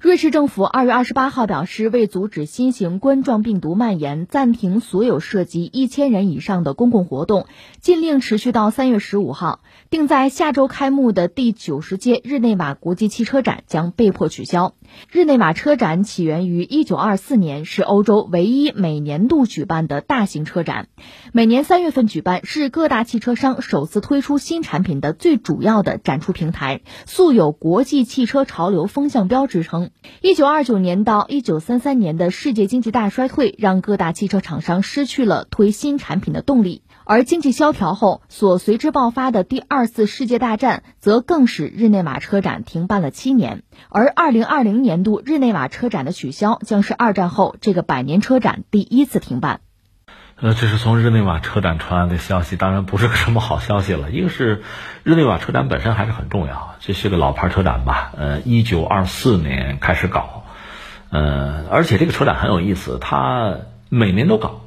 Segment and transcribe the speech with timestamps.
[0.00, 7.44] 瑞士政府二月二十八号表示，为阻止新型冠状病毒蔓延，暂停所有涉及一千人以上的公共活动，
[7.82, 9.60] 禁令持续到三月十五号。
[9.90, 14.72] 定在下周开幕的第九十届日内瓦国际汽车展将被迫取消。
[15.10, 20.88] 日内瓦车展起源于一九二四年，是欧洲唯一每年度举办的大型车展。
[21.32, 29.90] 每年三月份举办，是各大汽车商首次推出新产品的最主要的展出平台，素有“国际汽车潮流风向标”之称。
[30.22, 36.82] 一九二九年到一九三三年的世界经济大衰退，让各大汽车厂商失去了推新产品的动力。
[37.10, 43.64] 而经济萧条后所随之爆发的第二次世界大战，则更使日内瓦车展停办了七年。
[43.88, 49.58] 而二零二零年度日内瓦车展的取消，将是二战后这个百年车展第一次停办。
[50.36, 54.12] 呃，这是从日内瓦车展传来的消息，当然不是个什么好消息了。
[54.12, 54.62] 一个是
[55.02, 58.12] 日内瓦车展本身还是很重要，这是个老牌车展吧？
[58.16, 60.44] 呃，一九二四年开始搞，
[61.10, 63.56] 呃，而且这个车展很有意思，它
[63.88, 64.60] 每年都搞。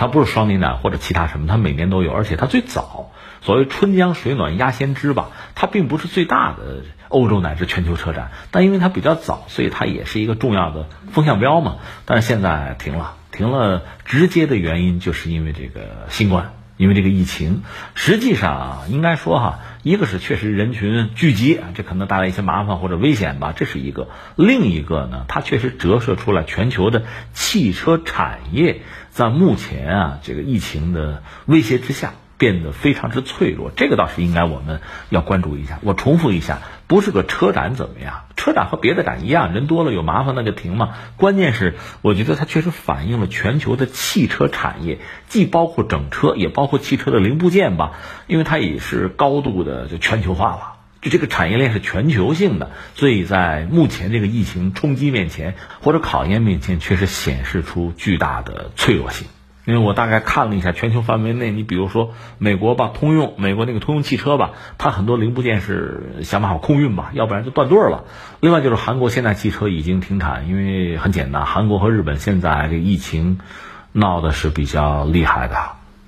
[0.00, 3.10] 它不是双年展或者其他什么，它每年都有，而且它最早，
[3.42, 11.76] 所谓春江水暖鸭先知吧，它并不是最大的欧洲乃至全球车展，但因为它比较早，所以它也是一个重要的风向标嘛。
[12.06, 16.54] 但是现在停了，停了，直接的原因就是因为这个新冠。
[16.80, 17.62] 因为这个疫情，
[17.94, 24.04] 实际上，应该说哈，一个是确实人群聚集，这可能带来一些麻烦或者危险吧，这是一个；
[24.34, 27.02] 另一个呢，它确实折射出来全球的
[27.34, 28.80] 汽车产业
[29.10, 32.14] 在目前啊这个疫情的威胁之下。
[32.40, 34.80] 变得非常之脆弱，这个倒是应该我们
[35.10, 35.78] 要关注一下。
[35.82, 38.22] 我重复一下，不是个车展怎么样？
[38.34, 40.94] 车展和别的展一样，人多了有麻烦那就停嘛。
[41.18, 47.92] 关键是，我觉得它确实反映了全球的汽车产业，既包括整车，也包括汽车的零部件吧，
[48.26, 50.69] 因为它也是高度的就全球化了，
[51.00, 59.26] 就这个产业链是全球性的，所以在目前这个疫情冲击面前或者考验面前，确实显示出巨大的脆弱性。
[59.66, 68.04] 因为我大概看了一下全球范围内，你比如说美国吧，通用，美国那个通用汽车吧，它很多零部件是想办法空运吧，要不然就断队了。
[68.40, 73.38] 另外就是韩国现代汽车已经停产，因为很简单，韩国和日本现在这疫情
[73.92, 75.56] 闹的是比较厉害的，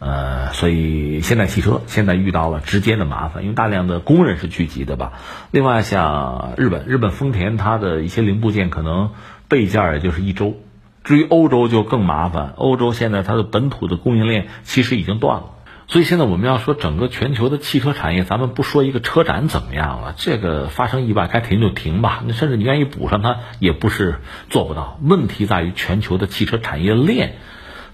[0.00, 5.12] 呃，所以现代汽车现在遇到了直接的麻烦，因为大量的工人是聚集的吧。
[5.50, 9.10] 另外像日本，日本丰田它的一些零部件可能
[9.48, 10.54] 备件也就是一周。
[11.02, 15.44] 至于欧洲就更麻烦，欧洲现在它的本土的供应链其实已经断了，
[15.86, 24.20] 所以现在我们要说整个全球的汽车产业，咱们不说一个车展怎么样了，这个发生意外该停就停吧，那甚至你愿意补上它也不是
[24.50, 24.98] 做不到。
[25.02, 27.36] 问题在于全球的汽车产业链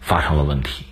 [0.01, 0.85] 发生了问题。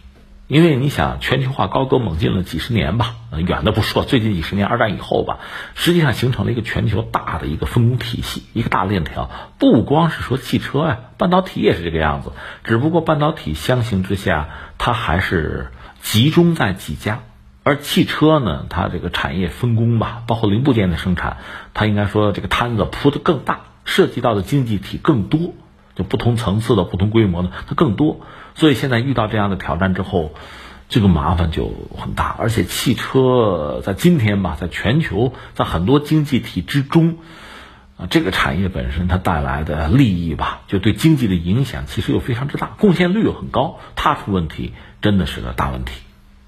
[0.52, 5.38] 因为你想，全球化高歌猛进了几十年吧，远的不说，最近几十年，二战以后吧，
[5.74, 9.30] 实际上形成了一个全球大的一个分工体系，一个大链条。
[9.56, 12.32] 不光是说汽车呀，半导体也是这个样子，
[12.64, 17.20] 只不过半导体相形之下，它还是集中在几家，
[17.62, 21.38] 而汽车呢，它这个产业分工吧，包括零部件的生产，
[21.72, 25.54] 它应该说这个摊子铺的更大，涉及到的经济体更多。
[25.94, 28.20] 就不同层次的、不同规模的，它更多，
[28.54, 30.32] 所以现在遇到这样的挑战之后，
[30.88, 32.34] 这个麻烦就很大。
[32.38, 37.18] 而且汽车在今天吧，在全球，在很多经济体之中，
[37.96, 45.92] 啊，这个产业本身它带来的利益吧，就对经济的影响其实又非常之大，贡献率又很高，它出问题真的是个大问题。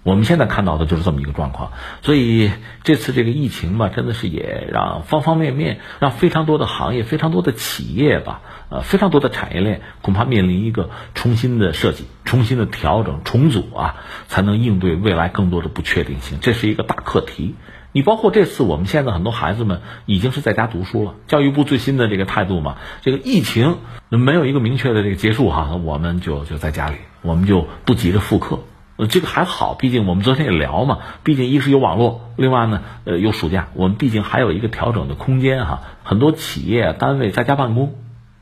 [0.04, 1.72] 我们现在看到的就是这么一个状况，
[2.02, 2.50] 所以
[2.82, 13.96] 这次这个疫情吧，真的是也让方方面面，让非常多的行业、非常多的企业吧，呃，非常多的产业链恐怕面临一个重新的设计、重新的调整、重组啊，
[14.28, 16.38] 才能应对未来更多的不确定性。
[16.40, 17.54] 这是一个大课题。
[17.92, 21.14] 你包括这次，我们现在很多孩子们已经是在家读书了。
[21.28, 23.78] 教育部最新的这个态度嘛，这个疫情
[24.10, 28.58] 没有一个明确的这个结束哈，我们就就在家里，我们就不急着复课。
[28.96, 35.82] 呃，这个还好，毕竟我们昨天也聊嘛，毕竟一是有网络，另外呢，呃，有暑假，我们毕竟还有一个调整的空间哈。
[36.04, 37.96] 很多企业单位在家办公，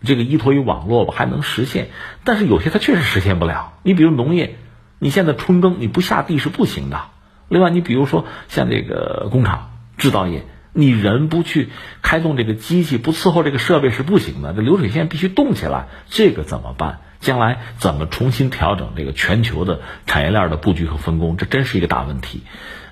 [0.04, 1.88] 这个依托于网络吧还能实现，
[2.24, 3.72] 但是有些它确实实现不了。
[3.82, 4.56] 你比如农业，
[4.98, 7.00] 你现在春耕你不下地是不行的。
[7.48, 10.44] 另外，你比如说像这个工厂制造业，
[10.74, 11.70] 你人不去
[12.02, 14.52] 开动这个机器，不伺候这个设备是不行的。
[14.52, 17.00] 这流水线必须动起来，这个怎么办？
[17.22, 22.42] 将来怎么重新调整这个全球的产业链的布局和分工，这真是一个大问题。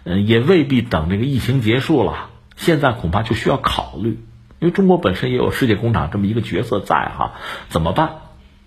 [0.05, 4.19] 嗯，也未必等这个疫情结束了，现在恐怕就需要考虑，
[4.61, 7.35] 因为中国本身也有世界工厂这么一个角色在哈，
[7.69, 8.13] 怎么办？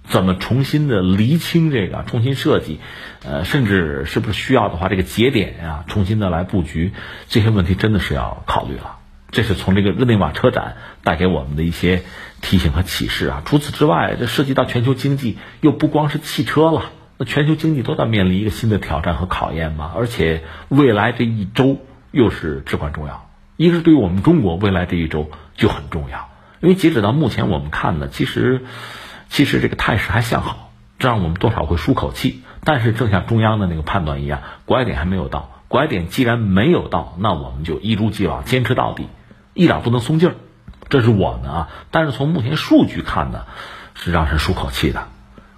[0.05, 2.81] 怎么重新的厘清这个，重新设计？
[3.23, 6.91] 呃，甚至是不是需要的话，这个节点呀，重新的来布局，
[7.29, 8.97] 这些问题真的是要考虑了。
[9.33, 12.03] 这是从这个日内瓦车展带给我们的一些
[12.39, 13.41] 提醒和启示啊。
[13.43, 19.91] 除此之外，这涉及到全球经济，又不光是汽车了，那全球经济都在面临一个新的挑战和考验嘛。
[19.95, 21.79] 而且未来这一周
[22.11, 23.27] 又是至关重要，
[23.57, 26.29] 一个是对于我们中国未来这一周就很重要，
[26.61, 28.61] 因为截止到目前我们看呢，其实
[29.29, 32.43] 其实这个态势还向好，这让我们多少会舒口气。
[32.63, 35.49] 但是正像中央的那个判断一样，拐点还没有到。
[35.67, 39.07] 拐点既然没有到，那我们就一如既往坚持到底，
[39.53, 40.35] 一点不能松劲儿。
[40.89, 41.69] 这是我们啊。
[41.91, 43.45] 但是从目前数据看呢，
[43.95, 45.07] 是让人舒口气的。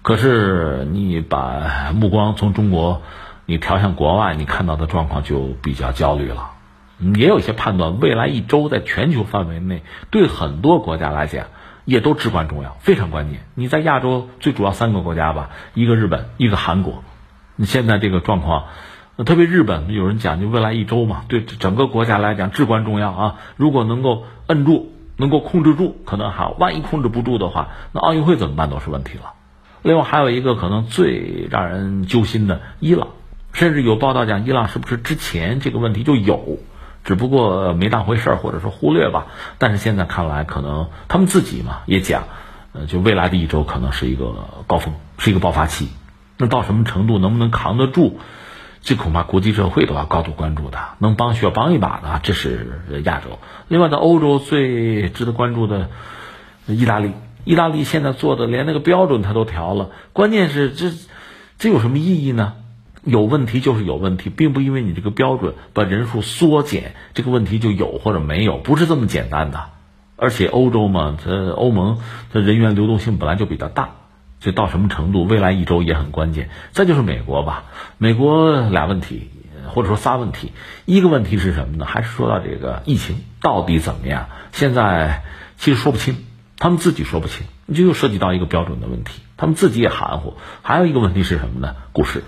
[0.02, 3.02] 可是你把目光从中国
[3.46, 6.52] 你调向国外，你看到的状况就比较焦虑了。
[7.16, 11.48] 也有一些判断，未来一周在全球范围内，对很多国家来讲
[11.86, 13.42] 也都至关重要，非常关键。
[13.56, 17.04] 你在亚洲最主要三个国家吧，一个日本，一个韩国。
[17.56, 18.66] 你现在这个状况。
[19.18, 23.36] 那特别日本，有人讲究未来一周嘛，对整个国家来讲至关重要啊。
[23.56, 29.32] 如果能够摁住，能够控制住，可能好万一控制不住的话，那奥运会怎么办都是问题了。
[29.84, 33.08] 另外还有一个可能最让人揪心的伊朗，
[33.54, 36.58] 甚至有报道讲伊朗是不是之前这个问题就有，
[37.06, 39.28] 只不过没当回事儿或者说忽略吧。
[39.60, 42.24] 但是现在看来，可能他们自己嘛也讲，
[42.74, 44.34] 呃，就未来的一周可能是一个
[44.68, 45.88] 高峰，是一个爆发期。
[46.38, 48.20] 那到什么程度，能不能扛得住？
[48.86, 53.40] 这恐怕国际社会都要高度关注的，能帮需要帮一把的，这是亚洲。
[53.68, 55.90] 另外，在欧洲最值得关注的，
[56.68, 57.12] 意大利，
[57.46, 59.90] 意大利现在做的连那个标准它都调了。
[60.14, 60.92] 关键是这，
[61.58, 62.54] 这有什么意义呢？
[63.04, 69.64] 有问题就是有问题，并不因为你这个标准把人数缩减，这个问题就有或者没有，不是这么简单的。
[70.16, 71.98] 而且欧洲嘛，它欧盟
[72.32, 73.96] 它人员流动性本来就比较大。
[74.46, 75.24] 这到什么程度？
[75.24, 76.52] 未来一周也很关键。
[76.72, 77.64] 再就是美国吧，
[77.98, 79.28] 美国俩问题，
[79.70, 80.52] 或者说仨问题。
[80.86, 81.86] 一个问题是什么呢？
[81.86, 84.28] 还是说到这个疫情到底怎么样？
[84.52, 85.24] 现在
[85.58, 86.18] 其实说不清，
[86.60, 87.48] 他们自己说不清。
[87.74, 90.36] 这又涉及到一个标准的问题，他们自己也含糊。
[90.62, 91.76] 还有一个问题是什么呢？
[91.92, 92.24] 股市，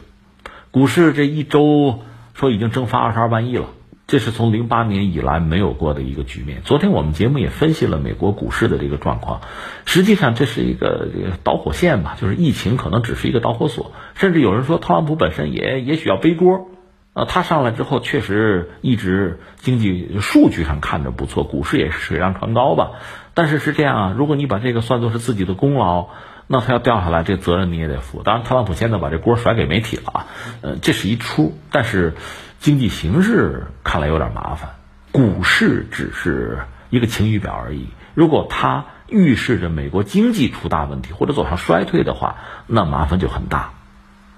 [0.72, 2.00] 股市这一周
[2.34, 3.68] 说已经蒸发二十二万亿了。
[4.08, 6.62] 这是从零八年以来没有过的一个局面。
[6.64, 9.42] 昨天我们节目也分析了美国股市的这个状况，
[9.86, 11.10] 实际上这是一个
[11.44, 16.70] 导火线吧，就是疫情可能只是一个导火索，甚至有人说特朗普本身也也许要背锅。
[17.12, 22.92] 呃，他上来之后确实一直经济数据上看着不错，股市也是水涨船高吧。
[23.34, 26.08] 但是是这样啊，如果你把这个算作是自己的功劳，
[26.46, 28.24] 那他要掉下来，这责任你也得负。
[28.24, 30.28] 当然，特朗普现在把这锅甩给媒体了啊，
[30.62, 32.14] 呃，这是一出，但是。
[32.60, 34.72] 经济形势看来有点麻烦，
[35.12, 36.60] 股市只是
[36.90, 37.88] 一个晴雨表而已。
[38.14, 43.74] 如果它预示着美国经济出大问题或者走上衰退的话，那麻烦就很大。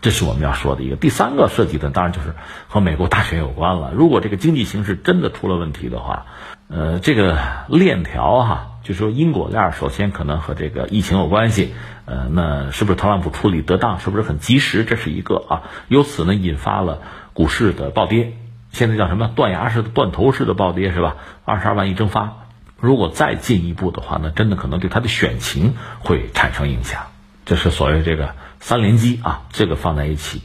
[0.01, 2.33] 这是我们要说的一个第三个涉及的，当然就是
[2.67, 3.91] 和美国大选有关了。
[3.93, 6.25] 如果这个经济形势真的出了问题的话，
[6.69, 7.37] 呃，这个
[7.67, 11.73] 链条哈，就说因果链，首先可能和这个疫情有关系。
[12.05, 13.99] 呃，那是不是特朗普处理得当？
[13.99, 14.85] 是不是很及时？
[14.85, 17.01] 这是一个啊，由此呢引发了。
[17.39, 18.33] 股市的暴跌，
[18.73, 21.15] 现在叫什么断崖式的、断头式的暴跌是吧？
[21.45, 22.33] 二十二万亿蒸发，
[22.77, 27.03] 如果再进一步的话呢，真的可能对它的选情会产生影响。
[27.45, 30.41] 这是所谓这个三连击啊，这个放在一起，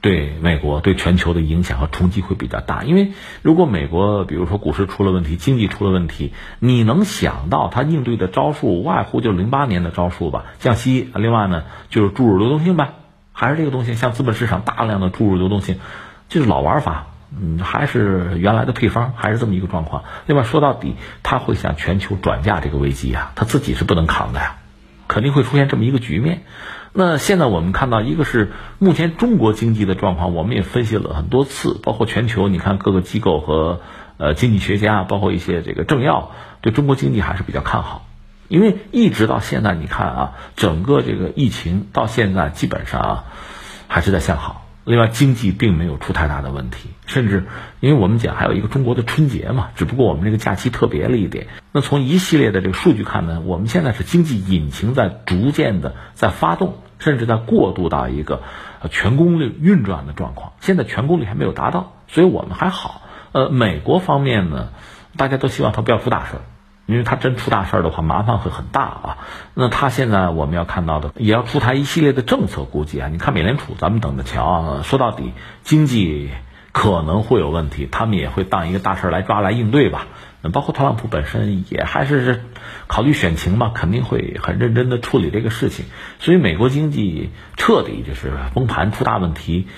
[0.00, 2.82] 对美国、对全球的影响和冲击会比较大。
[2.82, 3.12] 因为
[3.42, 11.08] 如果美国比如说股市出了问题、经济出了问题，你能想到它应对的招数，无外乎就是零八年的招数吧，降息。
[11.14, 12.94] 另外呢，就是注入流动性呗，
[13.30, 15.78] 还是这个东西，向资本市场大量的注入流动性。
[16.32, 17.08] 就是老玩法，
[17.38, 20.04] 嗯，还是原来的配方，还是这么一个状况。
[20.24, 24.56] 另外说到底，他会向全球转嫁这个危机啊，他自己是不能扛的呀，
[25.08, 26.44] 肯定会出现这么一个局面。
[26.94, 33.82] 那现在我们看到，一个是目前中国经济的状况，我们也分析了很多次，包括全球，你看各个机构和
[34.16, 36.30] 呃经济学家，包括一些这个政要，
[36.62, 38.06] 对中国经济还是比较看好，
[38.48, 43.24] 因为一直到现在，你看啊，整个这个疫情到现在基本上啊
[43.88, 44.61] 还是在向好。
[44.84, 47.46] 另外，经济并没有出太大的问题，甚至
[47.78, 51.46] 因为我们讲还有一个中国的春节嘛，只不过我们这个假期特别了一点。
[51.70, 58.42] 那从一系列的这个数据看呢，我们现在是经济引擎在逐渐的在发动，甚至在过渡到一个
[58.90, 60.52] 全功率运转的状况。
[60.60, 63.02] 现在全功率还没有达到，所以我们还好。
[63.30, 64.70] 呃，美国方面呢，
[65.16, 66.32] 大家都希望它不要出大事。
[66.86, 69.18] 因为他真出大事儿的话，麻烦会很大啊。
[69.54, 74.82] 那他现在我们要看到的，也要出台一系列的政策，估计啊，你看美联储，咱们等着瞧啊。
[74.82, 76.30] 说到底，经济
[76.72, 80.06] 可能会有问题，他们也会当一个大事儿来抓来应对吧。
[80.52, 82.42] 包括特朗普本身也还是
[82.88, 85.86] 考虑选情嘛，肯定会很认真的处理这个事情。
[86.18, 89.68] 所以美国经济彻底就是崩盘出大问题，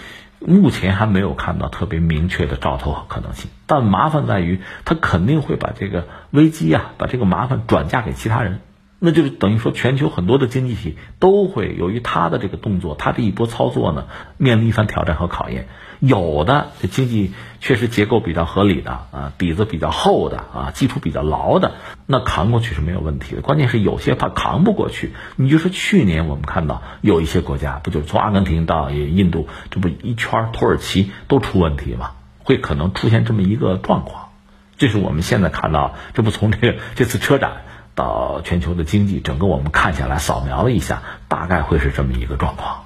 [0.47, 3.51] 目前还没有看到特别明确的兆头和可能性。
[3.67, 8.61] 但麻烦在于，他肯定会把这个危机啊，把这个麻烦转嫁给其他人。
[9.06, 14.06] 那就是等于说，全球很多的经济体都会由于他的这个动作，他的一波操作呢，
[14.38, 15.68] 面临一番挑战和考验。
[16.00, 21.75] 有的经济确实结构比较合理的啊，底子比较厚的啊，基础比较牢的，
[22.06, 23.42] 那扛过去是没有问题的。
[23.42, 25.12] 关键是有些怕扛不过去。
[25.37, 32.12] 你就说去年我们看到有一些国家，不就从阿根廷到印度，这不一圈土耳其都出问题吗？
[32.38, 34.30] 会可能出现这么一个状况。
[34.78, 37.64] 这是我们现在看到，这不从这个这次车展。
[37.95, 42.84] 到全球的经济，整个我们看下来，扫描了一下，大概会是这么一个状况。